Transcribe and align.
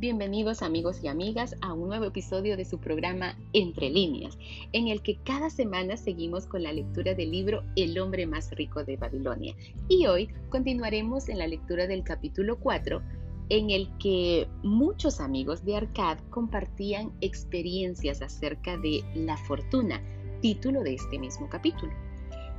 Bienvenidos 0.00 0.62
amigos 0.62 1.04
y 1.04 1.08
amigas 1.08 1.54
a 1.60 1.74
un 1.74 1.88
nuevo 1.88 2.06
episodio 2.06 2.56
de 2.56 2.64
su 2.64 2.78
programa 2.78 3.36
Entre 3.52 3.90
líneas, 3.90 4.38
en 4.72 4.88
el 4.88 5.02
que 5.02 5.18
cada 5.18 5.50
semana 5.50 5.98
seguimos 5.98 6.46
con 6.46 6.62
la 6.62 6.72
lectura 6.72 7.12
del 7.12 7.30
libro 7.30 7.64
El 7.76 7.98
hombre 7.98 8.26
más 8.26 8.50
rico 8.52 8.82
de 8.82 8.96
Babilonia. 8.96 9.54
Y 9.90 10.06
hoy 10.06 10.30
continuaremos 10.48 11.28
en 11.28 11.36
la 11.36 11.46
lectura 11.46 11.86
del 11.86 12.02
capítulo 12.02 12.58
4, 12.58 13.02
en 13.50 13.68
el 13.68 13.90
que 13.98 14.48
muchos 14.62 15.20
amigos 15.20 15.66
de 15.66 15.76
Arcad 15.76 16.16
compartían 16.30 17.12
experiencias 17.20 18.22
acerca 18.22 18.78
de 18.78 19.04
la 19.14 19.36
fortuna, 19.36 20.00
título 20.40 20.82
de 20.82 20.94
este 20.94 21.18
mismo 21.18 21.46
capítulo. 21.50 21.92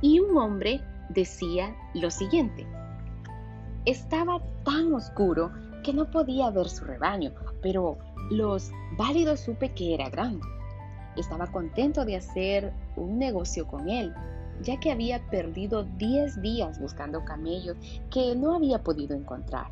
Y 0.00 0.20
un 0.20 0.36
hombre 0.36 0.80
decía 1.08 1.76
lo 1.94 2.08
siguiente, 2.12 2.64
estaba 3.84 4.40
tan 4.62 4.94
oscuro 4.94 5.50
que 5.82 5.92
no 5.92 6.10
podía 6.10 6.50
ver 6.50 6.68
su 6.68 6.84
rebaño, 6.84 7.32
pero 7.60 7.98
los 8.30 8.70
válidos 8.96 9.40
supe 9.40 9.70
que 9.70 9.94
era 9.94 10.08
grande. 10.08 10.46
Estaba 11.16 11.46
contento 11.46 12.04
de 12.04 12.16
hacer 12.16 12.72
un 12.96 13.18
negocio 13.18 13.66
con 13.66 13.88
él, 13.88 14.14
ya 14.62 14.78
que 14.80 14.90
había 14.90 15.20
perdido 15.30 15.84
10 15.84 16.40
días 16.40 16.80
buscando 16.80 17.24
camellos 17.24 17.76
que 18.10 18.34
no 18.34 18.54
había 18.54 18.82
podido 18.82 19.14
encontrar. 19.16 19.66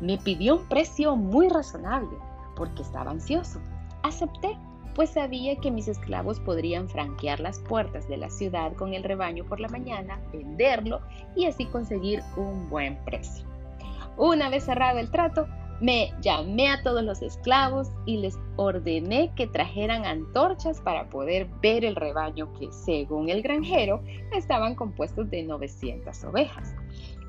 Me 0.00 0.18
pidió 0.18 0.56
un 0.56 0.68
precio 0.68 1.16
muy 1.16 1.48
razonable, 1.48 2.16
porque 2.56 2.82
estaba 2.82 3.10
ansioso. 3.10 3.60
Acepté, 4.02 4.56
pues 4.94 5.10
sabía 5.10 5.56
que 5.56 5.70
mis 5.70 5.88
esclavos 5.88 6.38
podrían 6.40 6.88
franquear 6.88 7.40
las 7.40 7.58
puertas 7.60 8.06
de 8.08 8.16
la 8.16 8.30
ciudad 8.30 8.74
con 8.74 8.94
el 8.94 9.02
rebaño 9.02 9.44
por 9.44 9.60
la 9.60 9.68
mañana, 9.68 10.20
venderlo 10.32 11.00
y 11.34 11.46
así 11.46 11.66
conseguir 11.66 12.22
un 12.36 12.68
buen 12.70 12.96
precio. 13.04 13.53
Una 14.16 14.48
vez 14.48 14.64
cerrado 14.64 14.98
el 14.98 15.10
trato, 15.10 15.46
me 15.80 16.12
llamé 16.20 16.68
a 16.68 16.82
todos 16.82 17.02
los 17.02 17.20
esclavos 17.20 17.90
y 18.06 18.18
les 18.18 18.38
ordené 18.56 19.32
que 19.34 19.46
trajeran 19.46 20.04
antorchas 20.04 20.80
para 20.80 21.08
poder 21.10 21.48
ver 21.60 21.84
el 21.84 21.96
rebaño 21.96 22.52
que, 22.54 22.72
según 22.72 23.28
el 23.28 23.42
granjero, 23.42 24.02
estaban 24.32 24.76
compuestos 24.76 25.28
de 25.30 25.42
900 25.42 26.24
ovejas. 26.24 26.74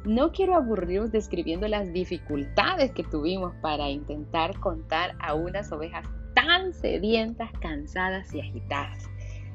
No 0.06 0.32
quiero 0.32 0.56
aburriros 0.56 1.12
describiendo 1.12 1.68
las 1.68 1.92
dificultades 1.92 2.92
que 2.92 3.04
tuvimos 3.04 3.56
para 3.62 3.90
intentar 3.90 4.60
contar 4.60 5.16
a 5.20 5.34
unas 5.34 5.72
ovejas 5.72 6.06
tan 6.36 6.74
sedientas, 6.74 7.50
cansadas 7.60 8.32
y 8.34 8.42
agitadas. 8.42 9.10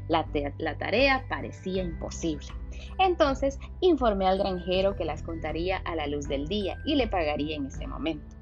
La, 0.09 0.27
la 0.59 0.77
tarea 0.77 1.25
parecía 1.29 1.85
imposible. 1.85 2.49
Entonces 2.99 3.59
informé 3.81 4.27
al 4.27 4.39
granjero 4.39 4.97
que 4.97 5.05
las 5.05 5.23
contaría 5.23 5.79
a 5.79 5.95
la 5.95 6.07
luz 6.07 6.29
del 6.29 6.47
día 6.47 6.79
y 6.85 6.95
le 6.95 7.07
pagaría 7.07 7.57
en 7.57 7.67
ese 7.67 7.87
momento. 7.87 8.37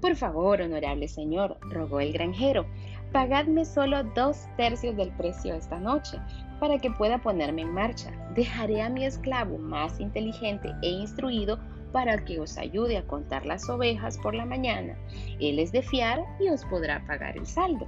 Por 0.00 0.14
favor, 0.14 0.60
honorable 0.60 1.08
señor, 1.08 1.58
rogó 1.70 1.98
el 2.00 2.12
granjero, 2.12 2.66
pagadme 3.12 3.64
solo 3.64 4.04
dos 4.04 4.46
tercios 4.56 4.96
del 4.96 5.10
precio 5.16 5.54
esta 5.54 5.80
noche 5.80 6.18
para 6.60 6.78
que 6.78 6.90
pueda 6.90 7.18
ponerme 7.18 7.62
en 7.62 7.72
marcha. 7.72 8.12
Dejaré 8.34 8.82
a 8.82 8.90
mi 8.90 9.04
esclavo 9.04 9.58
más 9.58 9.98
inteligente 9.98 10.72
e 10.82 10.90
instruido 10.90 11.58
para 11.92 12.24
que 12.24 12.38
os 12.38 12.58
ayude 12.58 12.96
a 12.96 13.06
contar 13.06 13.46
las 13.46 13.68
ovejas 13.68 14.18
por 14.18 14.34
la 14.34 14.44
mañana. 14.44 14.96
Él 15.40 15.58
es 15.58 15.72
de 15.72 15.82
fiar 15.82 16.24
y 16.38 16.48
os 16.48 16.64
podrá 16.66 17.04
pagar 17.06 17.36
el 17.36 17.46
saldo. 17.46 17.86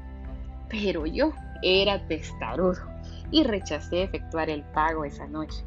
Pero 0.69 1.07
yo 1.07 1.33
era 1.63 2.05
testarudo 2.07 2.81
y 3.31 3.45
rechacé 3.45 4.03
efectuar 4.03 4.51
el 4.51 4.63
pago 4.63 5.05
esa 5.05 5.27
noche. 5.27 5.65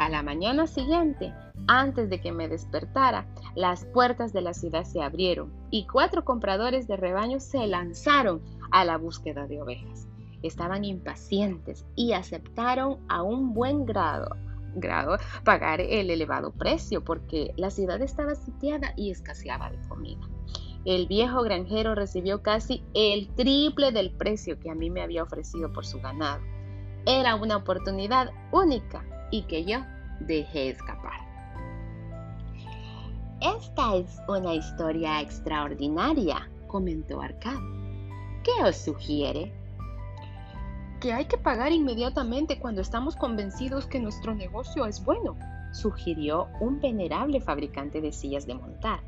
A 0.00 0.08
la 0.08 0.22
mañana 0.22 0.66
siguiente, 0.66 1.34
antes 1.66 2.08
de 2.08 2.22
que 2.22 2.32
me 2.32 2.48
despertara, 2.48 3.26
las 3.54 3.84
puertas 3.84 4.32
de 4.32 4.40
la 4.40 4.54
ciudad 4.54 4.84
se 4.84 5.02
abrieron 5.02 5.52
y 5.70 5.86
cuatro 5.86 6.24
compradores 6.24 6.88
de 6.88 6.96
rebaños 6.96 7.42
se 7.42 7.66
lanzaron 7.66 8.40
a 8.70 8.86
la 8.86 8.96
búsqueda 8.96 9.46
de 9.46 9.60
ovejas. 9.60 10.08
Estaban 10.42 10.86
impacientes 10.86 11.84
y 11.96 12.14
aceptaron 12.14 12.96
a 13.10 13.22
un 13.22 13.52
buen 13.52 13.84
grado, 13.84 14.38
grado 14.74 15.18
pagar 15.44 15.82
el 15.82 16.08
elevado 16.08 16.50
precio 16.52 17.04
porque 17.04 17.52
la 17.58 17.68
ciudad 17.68 18.00
estaba 18.00 18.34
sitiada 18.36 18.94
y 18.96 19.10
escaseaba 19.10 19.70
de 19.70 19.86
comida. 19.86 20.26
El 20.86 21.08
viejo 21.08 21.42
granjero 21.42 21.94
recibió 21.94 22.42
casi 22.42 22.82
el 22.94 23.28
triple 23.34 23.92
del 23.92 24.12
precio 24.12 24.58
que 24.60 24.70
a 24.70 24.74
mí 24.74 24.88
me 24.88 25.02
había 25.02 25.24
ofrecido 25.24 25.70
por 25.74 25.84
su 25.84 26.00
ganado. 26.00 26.40
Era 27.04 27.34
una 27.34 27.58
oportunidad 27.58 28.30
única 28.50 29.04
y 29.30 29.42
que 29.42 29.64
yo 29.64 29.78
dejé 30.20 30.70
escapar. 30.70 31.20
Esta 33.40 33.96
es 33.96 34.20
una 34.28 34.54
historia 34.54 35.20
extraordinaria, 35.20 36.50
comentó 36.66 37.22
Arcad. 37.22 37.58
¿Qué 38.44 38.64
os 38.64 38.76
sugiere? 38.76 39.52
Que 41.00 41.14
hay 41.14 41.24
que 41.24 41.38
pagar 41.38 41.72
inmediatamente 41.72 42.58
cuando 42.58 42.82
estamos 42.82 43.16
convencidos 43.16 43.86
que 43.86 43.98
nuestro 43.98 44.34
negocio 44.34 44.84
es 44.84 45.02
bueno, 45.02 45.38
sugirió 45.72 46.48
un 46.60 46.80
venerable 46.80 47.40
fabricante 47.40 48.00
de 48.00 48.12
sillas 48.12 48.46
de 48.46 48.54
montar. 48.54 49.00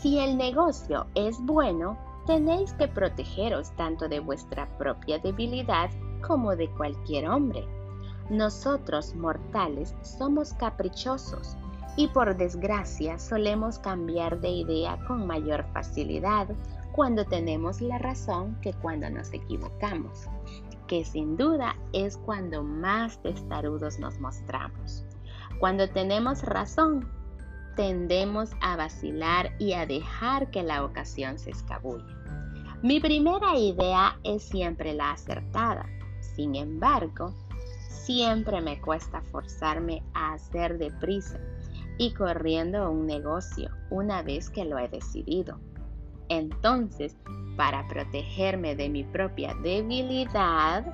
Si 0.00 0.18
el 0.18 0.36
negocio 0.36 1.06
es 1.14 1.38
bueno, 1.40 1.98
tenéis 2.26 2.72
que 2.72 2.88
protegeros 2.88 3.74
tanto 3.76 4.08
de 4.08 4.20
vuestra 4.20 4.66
propia 4.78 5.18
debilidad 5.18 5.90
como 6.26 6.56
de 6.56 6.70
cualquier 6.70 7.28
hombre. 7.28 7.66
Nosotros, 8.32 9.14
mortales, 9.14 9.94
somos 10.00 10.54
caprichosos 10.54 11.54
y 11.98 12.08
por 12.08 12.34
desgracia 12.34 13.18
solemos 13.18 13.78
cambiar 13.78 14.40
de 14.40 14.48
idea 14.48 14.98
con 15.06 15.26
mayor 15.26 15.66
facilidad 15.74 16.48
cuando 16.92 17.26
tenemos 17.26 17.82
la 17.82 17.98
razón 17.98 18.58
que 18.62 18.72
cuando 18.72 19.10
nos 19.10 19.34
equivocamos, 19.34 20.28
que 20.86 21.04
sin 21.04 21.36
duda 21.36 21.76
es 21.92 22.16
cuando 22.16 22.62
más 22.62 23.20
testarudos 23.20 23.98
nos 23.98 24.18
mostramos. 24.18 25.04
Cuando 25.58 25.86
tenemos 25.90 26.42
razón, 26.42 27.06
tendemos 27.76 28.52
a 28.62 28.76
vacilar 28.76 29.54
y 29.58 29.74
a 29.74 29.84
dejar 29.84 30.50
que 30.50 30.62
la 30.62 30.86
ocasión 30.86 31.38
se 31.38 31.50
escabulle. 31.50 32.14
Mi 32.82 32.98
primera 32.98 33.58
idea 33.58 34.18
es 34.24 34.42
siempre 34.42 34.94
la 34.94 35.12
acertada. 35.12 35.84
Sin 36.34 36.54
embargo, 36.54 37.34
siempre 38.04 38.60
me 38.60 38.80
cuesta 38.80 39.22
forzarme 39.22 40.02
a 40.14 40.34
hacer 40.34 40.78
deprisa 40.78 41.38
y 41.98 42.12
corriendo 42.14 42.90
un 42.90 43.06
negocio 43.06 43.70
una 43.90 44.22
vez 44.22 44.50
que 44.50 44.64
lo 44.64 44.78
he 44.78 44.88
decidido. 44.88 45.58
Entonces, 46.28 47.16
para 47.56 47.86
protegerme 47.88 48.74
de 48.74 48.88
mi 48.88 49.04
propia 49.04 49.54
debilidad, 49.62 50.84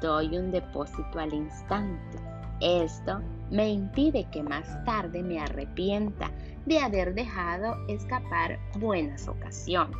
doy 0.00 0.36
un 0.36 0.50
depósito 0.50 1.18
al 1.18 1.32
instante. 1.32 2.18
Esto 2.60 3.20
me 3.50 3.70
impide 3.70 4.28
que 4.30 4.42
más 4.42 4.84
tarde 4.84 5.22
me 5.22 5.40
arrepienta 5.40 6.30
de 6.66 6.78
haber 6.78 7.14
dejado 7.14 7.76
escapar 7.88 8.58
buenas 8.78 9.28
ocasiones. 9.28 9.96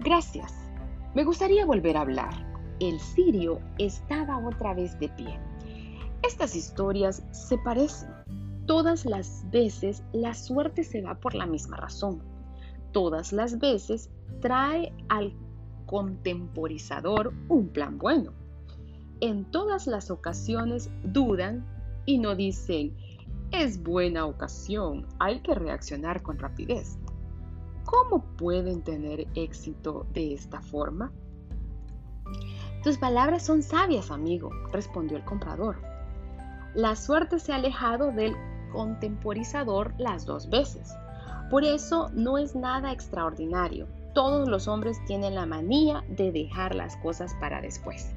Gracias. 0.00 0.52
Me 1.14 1.24
gustaría 1.24 1.66
volver 1.66 1.96
a 1.96 2.02
hablar 2.02 2.51
el 2.82 2.98
sirio 2.98 3.60
estaba 3.78 4.36
otra 4.38 4.74
vez 4.74 4.98
de 4.98 5.08
pie. 5.10 5.38
Estas 6.24 6.56
historias 6.56 7.22
se 7.30 7.56
parecen. 7.58 8.10
Todas 8.66 9.06
las 9.06 9.48
veces 9.52 10.02
la 10.12 10.34
suerte 10.34 10.82
se 10.82 11.00
da 11.00 11.14
por 11.14 11.36
la 11.36 11.46
misma 11.46 11.76
razón. 11.76 12.20
Todas 12.90 13.32
las 13.32 13.60
veces 13.60 14.10
trae 14.40 14.92
al 15.08 15.32
contemporizador 15.86 17.32
un 17.48 17.68
plan 17.68 17.98
bueno. 17.98 18.32
En 19.20 19.44
todas 19.52 19.86
las 19.86 20.10
ocasiones 20.10 20.90
dudan 21.04 21.64
y 22.04 22.18
no 22.18 22.34
dicen, 22.34 22.96
es 23.52 23.80
buena 23.80 24.26
ocasión, 24.26 25.06
hay 25.20 25.40
que 25.42 25.54
reaccionar 25.54 26.20
con 26.22 26.36
rapidez. 26.36 26.98
¿Cómo 27.84 28.24
pueden 28.36 28.82
tener 28.82 29.28
éxito 29.36 30.04
de 30.14 30.34
esta 30.34 30.60
forma? 30.60 31.12
Tus 32.82 32.98
palabras 32.98 33.44
son 33.44 33.62
sabias, 33.62 34.10
amigo, 34.10 34.50
respondió 34.72 35.16
el 35.16 35.24
comprador. 35.24 35.76
La 36.74 36.96
suerte 36.96 37.38
se 37.38 37.52
ha 37.52 37.56
alejado 37.56 38.10
del 38.10 38.34
contemporizador 38.72 39.94
las 39.98 40.26
dos 40.26 40.50
veces. 40.50 40.92
Por 41.48 41.62
eso 41.62 42.10
no 42.12 42.38
es 42.38 42.56
nada 42.56 42.90
extraordinario. 42.90 43.86
Todos 44.14 44.48
los 44.48 44.66
hombres 44.66 44.98
tienen 45.06 45.36
la 45.36 45.46
manía 45.46 46.02
de 46.08 46.32
dejar 46.32 46.74
las 46.74 46.96
cosas 46.96 47.34
para 47.40 47.60
después. 47.60 48.10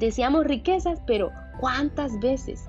Deseamos 0.00 0.44
riquezas, 0.44 1.00
pero 1.06 1.30
¿cuántas 1.60 2.18
veces? 2.18 2.66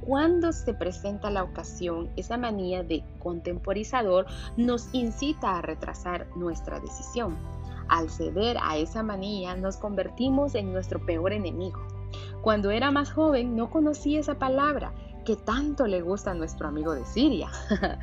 Cuando 0.00 0.52
se 0.52 0.74
presenta 0.74 1.30
la 1.30 1.44
ocasión, 1.44 2.10
esa 2.16 2.36
manía 2.36 2.82
de 2.82 3.04
contemporizador 3.20 4.26
nos 4.56 4.92
incita 4.92 5.58
a 5.58 5.62
retrasar 5.62 6.26
nuestra 6.34 6.80
decisión. 6.80 7.36
Al 7.88 8.10
ceder 8.10 8.56
a 8.62 8.76
esa 8.76 9.02
manía 9.02 9.56
nos 9.56 9.76
convertimos 9.76 10.54
en 10.54 10.72
nuestro 10.72 11.04
peor 11.04 11.32
enemigo. 11.32 11.80
Cuando 12.42 12.70
era 12.70 12.90
más 12.90 13.12
joven 13.12 13.56
no 13.56 13.70
conocía 13.70 14.20
esa 14.20 14.38
palabra 14.38 14.92
que 15.24 15.36
tanto 15.36 15.86
le 15.86 16.02
gusta 16.02 16.32
a 16.32 16.34
nuestro 16.34 16.68
amigo 16.68 16.94
de 16.94 17.04
Siria. 17.04 17.48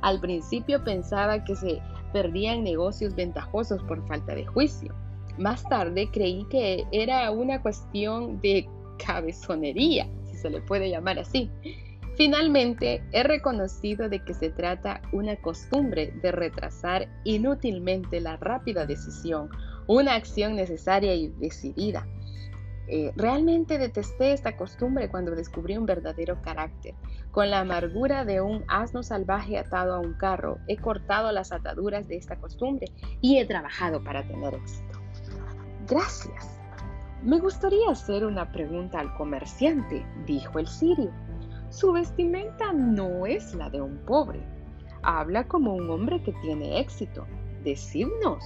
Al 0.00 0.20
principio 0.20 0.82
pensaba 0.82 1.44
que 1.44 1.54
se 1.54 1.80
perdían 2.12 2.64
negocios 2.64 3.14
ventajosos 3.14 3.82
por 3.84 4.06
falta 4.06 4.34
de 4.34 4.46
juicio. 4.46 4.94
Más 5.38 5.62
tarde 5.68 6.08
creí 6.12 6.44
que 6.48 6.86
era 6.92 7.30
una 7.30 7.60
cuestión 7.62 8.40
de 8.40 8.68
cabezonería, 9.04 10.08
si 10.24 10.36
se 10.36 10.50
le 10.50 10.60
puede 10.60 10.90
llamar 10.90 11.18
así. 11.18 11.50
Finalmente, 12.16 13.02
he 13.12 13.22
reconocido 13.24 14.08
de 14.08 14.24
que 14.24 14.34
se 14.34 14.50
trata 14.50 15.02
una 15.12 15.36
costumbre 15.36 16.12
de 16.22 16.30
retrasar 16.30 17.08
inútilmente 17.24 18.20
la 18.20 18.36
rápida 18.36 18.86
decisión, 18.86 19.48
una 19.88 20.14
acción 20.14 20.54
necesaria 20.54 21.14
y 21.14 21.28
decidida. 21.28 22.06
Eh, 22.86 23.12
realmente 23.16 23.78
detesté 23.78 24.32
esta 24.32 24.56
costumbre 24.56 25.08
cuando 25.08 25.34
descubrí 25.34 25.76
un 25.76 25.86
verdadero 25.86 26.40
carácter. 26.42 26.94
Con 27.32 27.50
la 27.50 27.60
amargura 27.60 28.24
de 28.24 28.40
un 28.40 28.62
asno 28.68 29.02
salvaje 29.02 29.58
atado 29.58 29.94
a 29.94 29.98
un 29.98 30.12
carro, 30.14 30.58
he 30.68 30.76
cortado 30.76 31.32
las 31.32 31.50
ataduras 31.50 32.06
de 32.06 32.16
esta 32.16 32.36
costumbre 32.36 32.86
y 33.20 33.38
he 33.38 33.46
trabajado 33.46 34.04
para 34.04 34.22
tener 34.28 34.54
éxito. 34.54 35.00
Gracias. 35.88 36.60
Me 37.22 37.40
gustaría 37.40 37.90
hacer 37.90 38.24
una 38.26 38.52
pregunta 38.52 39.00
al 39.00 39.14
comerciante, 39.14 40.04
dijo 40.26 40.58
el 40.58 40.68
sirio. 40.68 41.10
Su 41.74 41.90
vestimenta 41.90 42.72
no 42.72 43.26
es 43.26 43.52
la 43.52 43.68
de 43.68 43.80
un 43.80 43.98
pobre. 44.06 44.40
Habla 45.02 45.48
como 45.48 45.74
un 45.74 45.90
hombre 45.90 46.22
que 46.22 46.32
tiene 46.34 46.78
éxito. 46.78 47.26
Decidnos, 47.64 48.44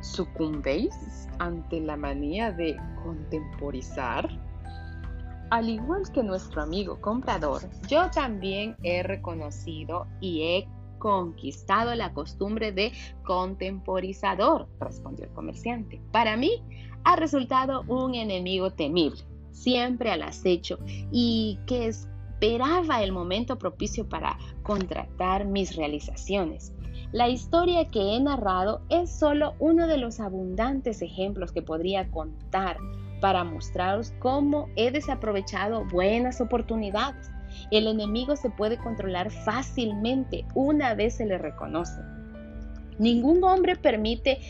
¿sucumbéis 0.00 1.28
ante 1.38 1.80
la 1.80 1.96
manía 1.96 2.50
de 2.50 2.76
contemporizar? 3.04 4.28
Al 5.50 5.68
igual 5.68 6.02
que 6.12 6.24
nuestro 6.24 6.62
amigo 6.62 7.00
comprador, 7.00 7.62
yo 7.86 8.10
también 8.10 8.74
he 8.82 9.04
reconocido 9.04 10.08
y 10.20 10.42
he 10.42 10.68
conquistado 10.98 11.94
la 11.94 12.12
costumbre 12.12 12.72
de 12.72 12.90
contemporizador, 13.24 14.66
respondió 14.80 15.26
el 15.26 15.32
comerciante. 15.32 16.02
Para 16.10 16.36
mí 16.36 16.60
ha 17.04 17.14
resultado 17.14 17.84
un 17.86 18.16
enemigo 18.16 18.72
temible, 18.72 19.22
siempre 19.52 20.10
al 20.10 20.22
acecho 20.22 20.80
y 21.12 21.60
que 21.66 21.86
es 21.86 22.08
esperaba 22.44 23.02
el 23.02 23.10
momento 23.10 23.56
propicio 23.56 24.06
para 24.06 24.38
contratar 24.62 25.46
mis 25.46 25.76
realizaciones. 25.76 26.74
La 27.10 27.28
historia 27.28 27.88
que 27.88 28.14
he 28.14 28.20
narrado 28.20 28.82
es 28.90 29.10
solo 29.10 29.54
uno 29.60 29.86
de 29.86 29.96
los 29.96 30.20
abundantes 30.20 31.00
ejemplos 31.00 31.52
que 31.52 31.62
podría 31.62 32.10
contar 32.10 32.76
para 33.20 33.44
mostraros 33.44 34.12
cómo 34.18 34.68
he 34.76 34.90
desaprovechado 34.90 35.86
buenas 35.86 36.40
oportunidades. 36.40 37.30
El 37.70 37.86
enemigo 37.86 38.36
se 38.36 38.50
puede 38.50 38.76
controlar 38.76 39.30
fácilmente 39.30 40.44
una 40.54 40.94
vez 40.94 41.16
se 41.16 41.24
le 41.24 41.38
reconoce. 41.38 42.00
Ningún 42.98 43.42
hombre 43.42 43.76
permite 43.76 44.40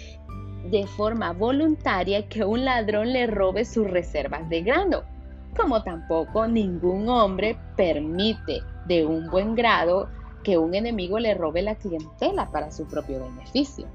de 0.68 0.86
forma 0.86 1.32
voluntaria 1.32 2.28
que 2.28 2.44
un 2.44 2.64
ladrón 2.64 3.12
le 3.12 3.26
robe 3.26 3.64
sus 3.64 3.88
reservas 3.88 4.48
de 4.48 4.62
grano 4.62 5.13
como 5.54 5.82
tampoco 5.82 6.46
ningún 6.46 7.08
hombre 7.08 7.56
permite 7.76 8.60
de 8.86 9.06
un 9.06 9.30
buen 9.30 9.54
grado 9.54 10.08
que 10.42 10.58
un 10.58 10.74
enemigo 10.74 11.18
le 11.18 11.34
robe 11.34 11.62
la 11.62 11.74
clientela 11.74 12.50
para 12.50 12.70
su 12.70 12.86
propio 12.86 13.20
beneficio. 13.20 13.86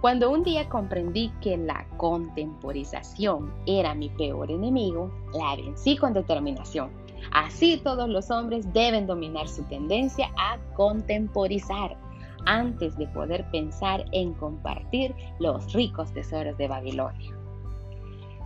Cuando 0.00 0.30
un 0.30 0.44
día 0.44 0.68
comprendí 0.68 1.32
que 1.40 1.56
la 1.56 1.86
contemporización 1.96 3.52
era 3.66 3.94
mi 3.94 4.10
peor 4.10 4.50
enemigo, 4.50 5.10
la 5.32 5.56
vencí 5.56 5.96
con 5.96 6.12
determinación. 6.12 6.90
Así 7.32 7.78
todos 7.78 8.08
los 8.08 8.30
hombres 8.30 8.72
deben 8.72 9.06
dominar 9.06 9.48
su 9.48 9.64
tendencia 9.64 10.30
a 10.38 10.58
contemporizar 10.74 11.96
antes 12.44 12.96
de 12.96 13.08
poder 13.08 13.50
pensar 13.50 14.04
en 14.12 14.34
compartir 14.34 15.14
los 15.40 15.72
ricos 15.72 16.12
tesoros 16.12 16.56
de 16.58 16.68
Babilonia. 16.68 17.34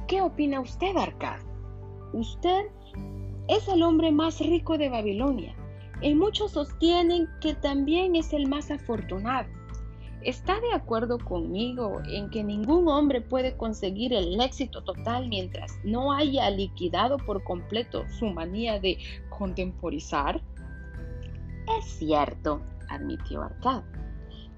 ¿Qué 0.07 0.23
opina 0.23 0.61
usted, 0.61 0.97
Arcad? 0.97 1.50
Usted 2.13 2.67
es 3.49 3.69
el 3.69 3.83
hombre 3.83 4.11
más 4.11 4.41
rico 4.41 4.77
de 4.79 4.89
Babilonia 4.89 5.55
y 6.01 6.15
muchos 6.15 6.53
sostienen 6.53 7.29
que 7.41 7.55
también 7.55 8.17
es 8.17 8.33
el 8.33 8.49
más 8.49 8.71
afortunado. 8.71 9.49
¿Está 10.23 10.61
de 10.61 10.73
acuerdo 10.75 11.19
conmigo 11.19 12.03
en 12.07 12.29
que 12.29 12.45
ningún 12.45 12.89
hombre 12.89 13.23
puede 13.23 13.57
conseguir 13.57 14.13
el 14.13 14.39
éxito 14.41 14.83
total 14.83 15.29
mientras 15.29 15.73
no 15.83 16.13
haya 16.13 16.51
liquidado 16.51 17.17
por 17.17 17.43
completo 17.43 18.05
su 18.19 18.27
manía 18.27 18.79
de 18.81 18.99
contemporizar? 19.31 20.43
Es 21.79 21.85
cierto, 21.87 22.61
admitió 22.89 23.43
Arcad. 23.43 23.83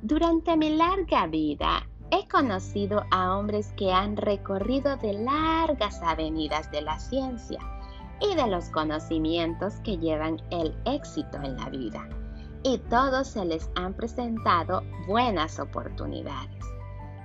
Durante 0.00 0.56
mi 0.56 0.70
larga 0.70 1.28
vida 1.28 1.88
He 2.14 2.28
conocido 2.28 3.06
a 3.10 3.38
hombres 3.38 3.72
que 3.74 3.90
han 3.90 4.18
recorrido 4.18 4.98
de 4.98 5.14
largas 5.14 5.98
avenidas 6.02 6.70
de 6.70 6.82
la 6.82 6.98
ciencia 6.98 7.58
y 8.20 8.34
de 8.34 8.48
los 8.48 8.68
conocimientos 8.68 9.76
que 9.76 9.96
llevan 9.96 10.36
el 10.50 10.76
éxito 10.84 11.38
en 11.42 11.56
la 11.56 11.70
vida, 11.70 12.06
y 12.64 12.76
todos 12.90 13.28
se 13.28 13.46
les 13.46 13.70
han 13.76 13.94
presentado 13.94 14.82
buenas 15.08 15.58
oportunidades. 15.58 16.62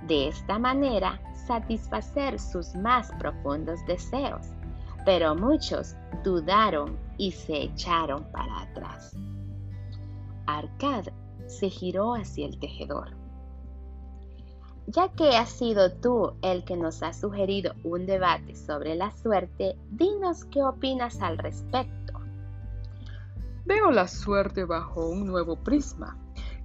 De 0.06 0.28
esta 0.28 0.58
manera, 0.58 1.20
satisfacer 1.46 2.40
sus 2.40 2.74
más 2.74 3.10
profundos 3.18 3.84
deseos, 3.84 4.46
pero 5.04 5.34
muchos 5.34 5.96
dudaron 6.24 6.98
y 7.18 7.32
se 7.32 7.64
echaron 7.64 8.24
para 8.32 8.62
atrás. 8.62 9.14
Arcad 10.46 11.08
se 11.46 11.68
giró 11.68 12.14
hacia 12.14 12.46
el 12.46 12.58
tejedor 12.58 13.27
ya 14.88 15.10
que 15.10 15.36
has 15.36 15.50
sido 15.50 15.92
tú 15.92 16.32
el 16.40 16.64
que 16.64 16.76
nos 16.76 17.02
ha 17.02 17.12
sugerido 17.12 17.74
un 17.84 18.06
debate 18.06 18.56
sobre 18.56 18.94
la 18.94 19.12
suerte, 19.12 19.76
dinos 19.90 20.46
qué 20.46 20.62
opinas 20.62 21.20
al 21.20 21.36
respecto. 21.36 22.14
Veo 23.66 23.90
la 23.90 24.08
suerte 24.08 24.64
bajo 24.64 25.06
un 25.06 25.26
nuevo 25.26 25.56
prisma. 25.56 26.16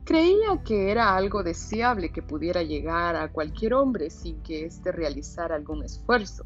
Creía 0.06 0.64
que 0.64 0.90
era 0.90 1.16
algo 1.16 1.44
deseable 1.44 2.14
que 2.14 2.22
pudiera 2.22 2.64
llegar 2.64 3.18
a 3.18 3.30
cualquier 3.30 3.74
hombre 3.74 4.10
sin 4.10 4.42
que 4.42 4.66
éste 4.66 4.94
realizara 4.94 5.56
algún 5.56 5.84
esfuerzo. 5.84 6.46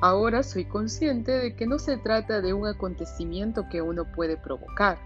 Ahora 0.00 0.44
soy 0.44 0.66
consciente 0.66 1.32
de 1.32 1.56
que 1.56 1.66
no 1.66 1.80
se 1.80 1.96
trata 1.96 2.40
de 2.40 2.52
un 2.52 2.66
acontecimiento 2.66 3.68
que 3.68 3.82
uno 3.82 4.04
puede 4.04 4.36
provocar. 4.36 4.98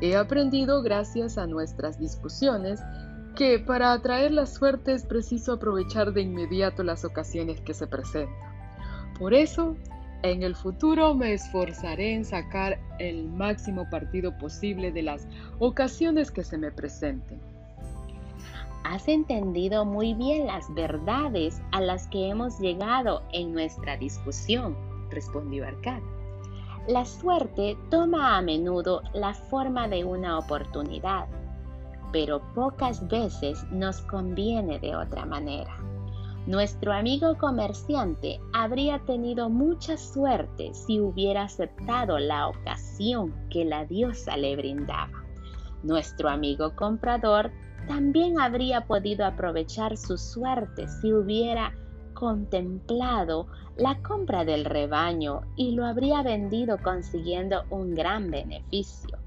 He 0.00 0.16
aprendido 0.16 0.82
gracias 0.82 1.38
a 1.38 1.46
nuestras 1.46 2.00
discusiones 2.00 2.80
que 3.34 3.58
para 3.58 3.92
atraer 3.92 4.32
la 4.32 4.46
suerte 4.46 4.92
es 4.92 5.04
preciso 5.04 5.54
aprovechar 5.54 6.12
de 6.12 6.22
inmediato 6.22 6.82
las 6.82 7.04
ocasiones 7.04 7.60
que 7.60 7.74
se 7.74 7.86
presentan. 7.86 8.34
Por 9.18 9.34
eso, 9.34 9.76
en 10.22 10.42
el 10.42 10.54
futuro 10.54 11.14
me 11.14 11.34
esforzaré 11.34 12.14
en 12.14 12.24
sacar 12.24 12.78
el 12.98 13.24
máximo 13.24 13.88
partido 13.90 14.36
posible 14.38 14.92
de 14.92 15.02
las 15.02 15.26
ocasiones 15.58 16.30
que 16.30 16.44
se 16.44 16.58
me 16.58 16.70
presenten. 16.70 17.40
Has 18.84 19.08
entendido 19.08 19.84
muy 19.84 20.14
bien 20.14 20.46
las 20.46 20.72
verdades 20.74 21.60
a 21.72 21.80
las 21.80 22.06
que 22.08 22.28
hemos 22.28 22.58
llegado 22.60 23.22
en 23.32 23.52
nuestra 23.52 23.96
discusión, 23.96 24.76
respondió 25.10 25.66
Arcad. 25.66 26.00
La 26.86 27.04
suerte 27.04 27.76
toma 27.90 28.36
a 28.36 28.42
menudo 28.42 29.02
la 29.14 29.32
forma 29.34 29.88
de 29.88 30.04
una 30.04 30.38
oportunidad 30.38 31.26
pero 32.14 32.40
pocas 32.54 33.08
veces 33.08 33.66
nos 33.72 34.00
conviene 34.02 34.78
de 34.78 34.94
otra 34.94 35.26
manera. 35.26 35.76
Nuestro 36.46 36.92
amigo 36.92 37.36
comerciante 37.38 38.38
habría 38.52 39.00
tenido 39.00 39.50
mucha 39.50 39.96
suerte 39.96 40.72
si 40.74 41.00
hubiera 41.00 41.42
aceptado 41.42 42.20
la 42.20 42.46
ocasión 42.46 43.34
que 43.50 43.64
la 43.64 43.84
diosa 43.84 44.36
le 44.36 44.54
brindaba. 44.54 45.24
Nuestro 45.82 46.28
amigo 46.28 46.76
comprador 46.76 47.50
también 47.88 48.40
habría 48.40 48.82
podido 48.82 49.26
aprovechar 49.26 49.96
su 49.96 50.16
suerte 50.16 50.86
si 50.86 51.12
hubiera 51.12 51.72
contemplado 52.12 53.48
la 53.76 54.00
compra 54.02 54.44
del 54.44 54.64
rebaño 54.64 55.40
y 55.56 55.72
lo 55.72 55.84
habría 55.84 56.22
vendido 56.22 56.78
consiguiendo 56.80 57.64
un 57.70 57.92
gran 57.92 58.30
beneficio. 58.30 59.23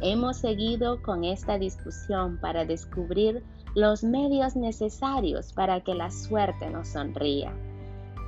Hemos 0.00 0.36
seguido 0.36 1.02
con 1.02 1.24
esta 1.24 1.58
discusión 1.58 2.38
para 2.40 2.64
descubrir 2.64 3.42
los 3.74 4.04
medios 4.04 4.54
necesarios 4.54 5.52
para 5.52 5.80
que 5.80 5.94
la 5.94 6.10
suerte 6.10 6.70
nos 6.70 6.88
sonría. 6.88 7.52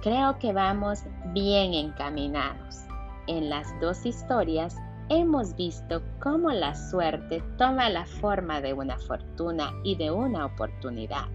Creo 0.03 0.39
que 0.39 0.53
vamos 0.53 1.05
bien 1.33 1.75
encaminados. 1.75 2.85
En 3.29 3.49
las 3.49 3.69
dos 3.81 4.05
historias 4.05 4.77
hemos 5.11 5.55
visto 5.55 6.03
cómo 6.21 6.50
la 6.50 6.75
suerte 6.75 7.43
toma 7.57 7.89
la 7.89 8.05
forma 8.05 8.61
de 8.61 8.73
una 8.73 8.99
fortuna 8.99 9.73
y 9.85 9.95
de 9.95 10.11
una 10.11 10.47
oportunidad. 10.47 11.27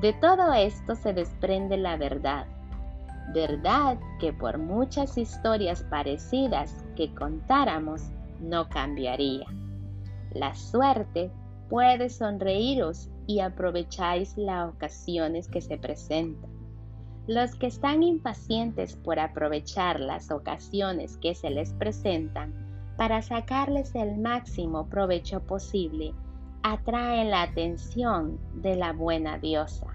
De 0.00 0.14
todo 0.14 0.52
esto 0.54 0.94
se 0.94 1.12
desprende 1.12 1.76
la 1.76 1.96
verdad. 1.96 2.46
Verdad 3.34 3.98
que 4.18 4.32
por 4.32 4.58
muchas 4.58 5.18
historias 5.18 5.82
parecidas 5.84 6.84
que 6.96 7.14
contáramos, 7.14 8.10
no 8.42 8.68
cambiaría. 8.68 9.46
La 10.32 10.54
suerte 10.54 11.30
puede 11.68 12.10
sonreíros 12.10 13.08
y 13.26 13.40
aprovecháis 13.40 14.36
las 14.36 14.68
ocasiones 14.68 15.48
que 15.48 15.60
se 15.60 15.78
presentan. 15.78 16.50
Los 17.26 17.54
que 17.54 17.68
están 17.68 18.02
impacientes 18.02 18.96
por 18.96 19.18
aprovechar 19.20 20.00
las 20.00 20.30
ocasiones 20.30 21.16
que 21.18 21.34
se 21.34 21.50
les 21.50 21.72
presentan 21.74 22.52
para 22.96 23.22
sacarles 23.22 23.94
el 23.94 24.18
máximo 24.18 24.88
provecho 24.88 25.40
posible, 25.40 26.14
atraen 26.62 27.30
la 27.30 27.42
atención 27.42 28.38
de 28.54 28.76
la 28.76 28.92
buena 28.92 29.38
diosa. 29.38 29.86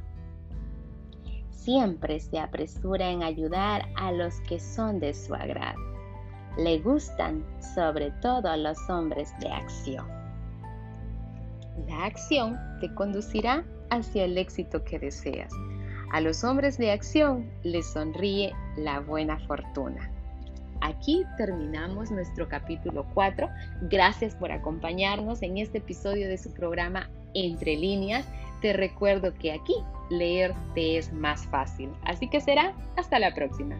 Siempre 1.50 2.20
se 2.20 2.40
apresura 2.40 3.10
en 3.10 3.24
ayudar 3.24 3.90
a 3.96 4.12
los 4.12 4.40
que 4.42 4.60
son 4.60 5.00
de 5.00 5.14
su 5.14 5.34
agrado. 5.34 5.97
Le 6.58 6.80
gustan 6.80 7.46
sobre 7.76 8.12
todo 8.22 8.50
a 8.50 8.58
los 8.58 8.78
hombres 8.90 9.32
de 9.40 9.48
acción. 9.48 10.08
La 11.88 12.06
acción 12.06 12.58
te 12.80 12.92
conducirá 12.96 13.64
hacia 13.92 14.26
el 14.26 14.38
éxito 14.38 14.84
que 14.84 14.98
deseas. 14.98 15.54
A 16.12 16.22
los 16.22 16.44
hombres 16.44 16.78
de 16.78 16.92
acción 16.92 17.48
les 17.64 17.86
sonríe 17.86 18.54
la 18.76 19.02
buena 19.02 19.38
fortuna. 19.46 20.10
Aquí 20.82 21.26
terminamos 21.38 22.12
nuestro 22.12 22.48
capítulo 22.48 23.06
4. 23.14 23.50
Gracias 23.84 24.36
por 24.36 24.52
acompañarnos 24.52 25.42
en 25.42 25.58
este 25.58 25.80
episodio 25.80 26.28
de 26.28 26.38
su 26.38 26.52
programa 26.54 27.10
Entre 27.34 27.76
líneas. 27.76 28.26
Te 28.62 28.74
recuerdo 28.74 29.34
que 29.36 29.52
aquí 29.52 29.76
leer 30.10 30.54
te 30.74 30.98
es 30.98 31.12
más 31.14 31.46
fácil. 31.48 31.92
Así 32.04 32.28
que 32.30 32.42
será 32.42 32.74
hasta 32.96 33.20
la 33.20 33.34
próxima. 33.34 33.76